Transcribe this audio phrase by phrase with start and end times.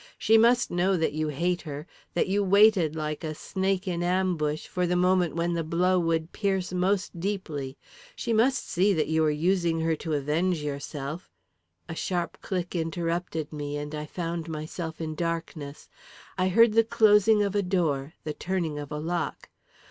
[0.17, 4.65] She must know that you hate her that you waited, like a snake in ambush,
[4.65, 7.77] for the moment when the blow would pierce most deeply;
[8.15, 11.29] she must see that you are using her to avenge yourself"
[11.87, 15.87] A sharp click interrupted me, and I found myself in darkness.
[16.35, 19.49] I heard the closing of a door, the turning of a lock.